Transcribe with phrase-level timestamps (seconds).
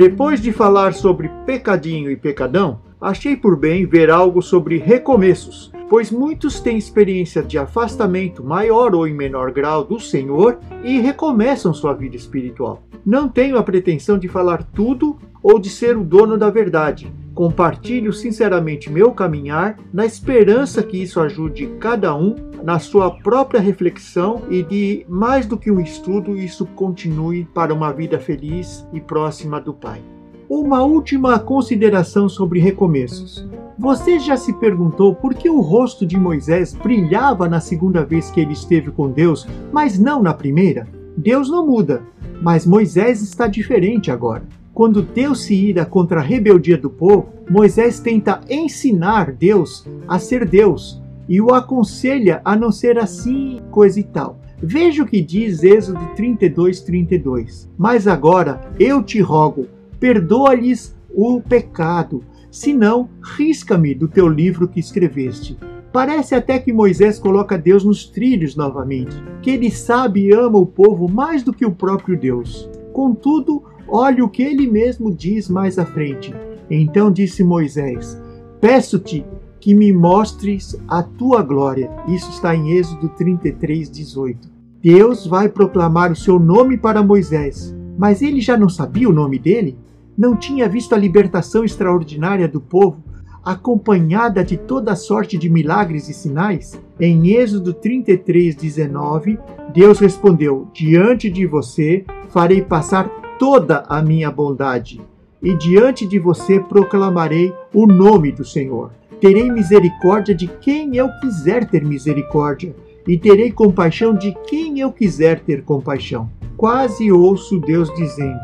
[0.00, 6.10] Depois de falar sobre pecadinho e pecadão, achei por bem ver algo sobre recomeços, pois
[6.10, 11.94] muitos têm experiência de afastamento maior ou em menor grau do Senhor e recomeçam sua
[11.94, 12.82] vida espiritual.
[13.04, 17.12] Não tenho a pretensão de falar tudo ou de ser o dono da verdade.
[17.34, 24.42] Compartilho sinceramente meu caminhar, na esperança que isso ajude cada um na sua própria reflexão
[24.50, 29.60] e de mais do que um estudo, isso continue para uma vida feliz e próxima
[29.60, 30.19] do Pai.
[30.50, 33.48] Uma última consideração sobre recomeços.
[33.78, 38.40] Você já se perguntou por que o rosto de Moisés brilhava na segunda vez que
[38.40, 40.88] ele esteve com Deus, mas não na primeira?
[41.16, 42.02] Deus não muda,
[42.42, 44.42] mas Moisés está diferente agora.
[44.74, 50.44] Quando Deus se ira contra a rebeldia do povo, Moisés tenta ensinar Deus a ser
[50.44, 54.40] Deus e o aconselha a não ser assim, coisa e tal.
[54.60, 57.70] Veja o que diz Êxodo 32, 32.
[57.78, 59.68] Mas agora eu te rogo,
[60.00, 65.56] perdoa-lhes o pecado, senão risca-me do teu livro que escreveste.
[65.92, 70.66] Parece até que Moisés coloca Deus nos trilhos novamente, que ele sabe e ama o
[70.66, 72.70] povo mais do que o próprio Deus.
[72.92, 76.32] Contudo, olhe o que ele mesmo diz mais à frente.
[76.70, 78.20] Então disse Moisés:
[78.60, 79.24] Peço-te
[79.60, 81.90] que me mostres a tua glória.
[82.08, 84.48] Isso está em Êxodo 33, 18.
[84.80, 89.38] Deus vai proclamar o seu nome para Moisés, mas ele já não sabia o nome
[89.38, 89.76] dele?
[90.16, 93.04] Não tinha visto a libertação extraordinária do povo,
[93.44, 96.80] acompanhada de toda sorte de milagres e sinais?
[96.98, 99.38] Em Êxodo 33, 19,
[99.74, 103.06] Deus respondeu: Diante de você farei passar
[103.38, 104.98] toda a minha bondade,
[105.42, 108.92] e diante de você proclamarei o nome do Senhor.
[109.20, 112.74] Terei misericórdia de quem eu quiser ter misericórdia,
[113.06, 116.30] e terei compaixão de quem eu quiser ter compaixão.
[116.60, 118.38] Quase ouço Deus dizendo: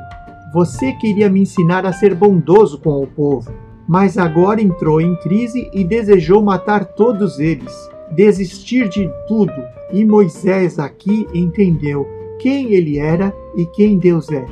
[0.50, 3.52] Você queria me ensinar a ser bondoso com o povo,
[3.86, 7.70] mas agora entrou em crise e desejou matar todos eles,
[8.12, 9.52] desistir de tudo.
[9.92, 12.06] E Moisés aqui entendeu
[12.38, 14.46] quem ele era e quem Deus é.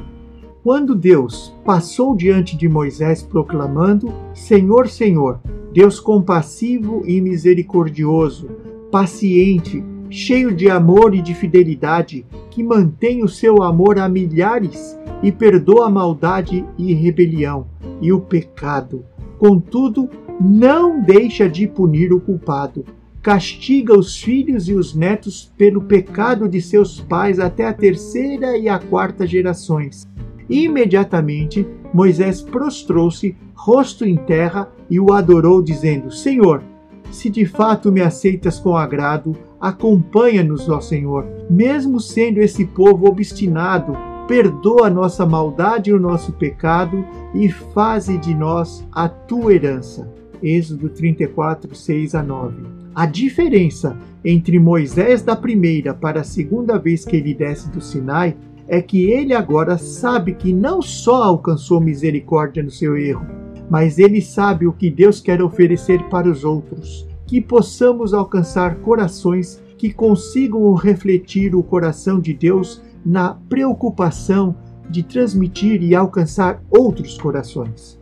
[0.63, 5.41] Quando Deus passou diante de Moisés proclamando: Senhor, Senhor,
[5.73, 8.47] Deus compassivo e misericordioso,
[8.91, 9.83] paciente,
[10.15, 15.89] cheio de amor e de fidelidade, que mantém o seu amor a milhares e perdoa
[15.89, 17.67] a maldade e rebelião
[18.01, 19.05] e o pecado.
[19.39, 20.09] Contudo,
[20.41, 22.85] não deixa de punir o culpado.
[23.21, 28.69] Castiga os filhos e os netos pelo pecado de seus pais até a terceira e
[28.69, 30.07] a quarta gerações.
[30.49, 36.63] Imediatamente, Moisés prostrou-se, rosto em terra, e o adorou, dizendo: Senhor,
[37.11, 41.27] se de fato me aceitas com agrado, acompanha-nos, ó Senhor.
[41.49, 43.97] Mesmo sendo esse povo obstinado,
[44.29, 47.03] perdoa nossa maldade e o nosso pecado
[47.35, 50.07] e faze de nós a tua herança.
[50.43, 52.57] Êxodo 34, 6 a 9.
[52.95, 58.37] A diferença entre Moisés da primeira para a segunda vez que ele desce do Sinai
[58.69, 63.27] é que ele agora sabe que não só alcançou misericórdia no seu erro,
[63.71, 67.14] mas ele sabe o que Deus quer oferecer para os outros.
[67.27, 74.57] Que possamos alcançar corações que consigam refletir o coração de Deus na preocupação
[74.89, 77.99] de transmitir e alcançar outros corações.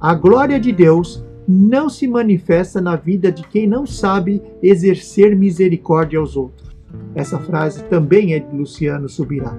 [0.00, 6.18] A glória de Deus não se manifesta na vida de quem não sabe exercer misericórdia
[6.18, 6.70] aos outros.
[7.14, 9.56] Essa frase também é de Luciano Subirá.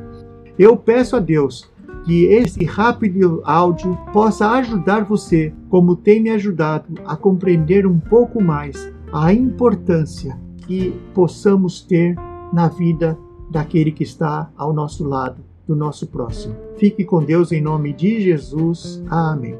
[0.57, 1.69] Eu peço a Deus
[2.05, 8.41] que esse rápido áudio possa ajudar você, como tem me ajudado, a compreender um pouco
[8.41, 10.37] mais a importância
[10.67, 12.15] que possamos ter
[12.51, 13.17] na vida
[13.49, 16.53] daquele que está ao nosso lado, do nosso próximo.
[16.75, 19.01] Fique com Deus em nome de Jesus.
[19.09, 19.57] Amém.